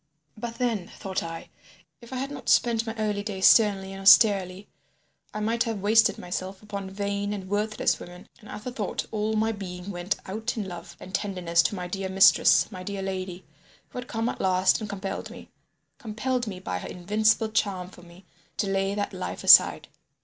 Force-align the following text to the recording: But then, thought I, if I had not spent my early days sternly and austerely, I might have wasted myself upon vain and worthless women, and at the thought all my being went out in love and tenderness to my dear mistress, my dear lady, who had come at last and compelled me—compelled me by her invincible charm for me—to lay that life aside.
But 0.35 0.55
then, 0.55 0.87
thought 0.87 1.21
I, 1.21 1.49
if 2.01 2.11
I 2.11 2.15
had 2.15 2.31
not 2.31 2.49
spent 2.49 2.87
my 2.87 2.95
early 2.97 3.21
days 3.21 3.45
sternly 3.45 3.91
and 3.93 4.01
austerely, 4.01 4.67
I 5.31 5.39
might 5.41 5.65
have 5.65 5.83
wasted 5.83 6.17
myself 6.17 6.63
upon 6.63 6.89
vain 6.89 7.33
and 7.33 7.47
worthless 7.47 7.99
women, 7.99 8.27
and 8.39 8.49
at 8.49 8.63
the 8.63 8.71
thought 8.71 9.05
all 9.11 9.33
my 9.35 9.51
being 9.51 9.91
went 9.91 10.15
out 10.25 10.57
in 10.57 10.67
love 10.67 10.97
and 10.99 11.13
tenderness 11.13 11.61
to 11.61 11.75
my 11.75 11.87
dear 11.87 12.09
mistress, 12.09 12.71
my 12.71 12.81
dear 12.81 13.03
lady, 13.03 13.45
who 13.89 13.99
had 13.99 14.07
come 14.07 14.27
at 14.27 14.41
last 14.41 14.81
and 14.81 14.89
compelled 14.89 15.29
me—compelled 15.29 16.47
me 16.47 16.59
by 16.59 16.79
her 16.79 16.87
invincible 16.87 17.49
charm 17.49 17.87
for 17.87 18.01
me—to 18.01 18.65
lay 18.67 18.95
that 18.95 19.13
life 19.13 19.43
aside. 19.43 19.87